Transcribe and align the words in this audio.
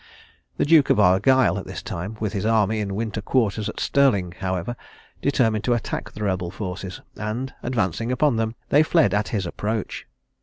The 0.57 0.65
Duke 0.65 0.89
of 0.89 0.99
Argyle, 0.99 1.59
at 1.59 1.67
this 1.67 1.83
time 1.83 2.17
with 2.19 2.33
his 2.33 2.43
army 2.43 2.79
in 2.79 2.95
winter 2.95 3.21
quarters 3.21 3.69
at 3.69 3.79
Stirling, 3.79 4.31
however, 4.39 4.75
determined 5.21 5.63
to 5.65 5.75
attack 5.75 6.13
the 6.13 6.23
rebel 6.23 6.49
forces, 6.49 7.01
and 7.17 7.53
advancing 7.61 8.11
upon 8.11 8.37
them, 8.37 8.55
they 8.69 8.81
fled 8.81 9.13
at 9.13 9.27
his 9.27 9.45
approach. 9.45 10.07